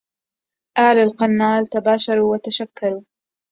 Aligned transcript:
آل 0.89 0.97
القنال 0.97 1.67
تباشروا 1.67 2.31
وتشكروا 2.31 3.01